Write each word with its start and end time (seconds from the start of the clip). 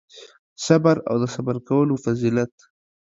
صبر 0.65 0.97
او 1.09 1.15
د 1.21 1.23
صبر 1.35 1.55
کولو 1.69 1.95
فضیلت 2.03 2.53